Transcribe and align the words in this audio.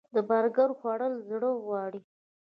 د 0.13 0.15
برګر 0.29 0.69
خوړل 0.79 1.13
زړه 1.29 1.49
غواړي 1.65 2.01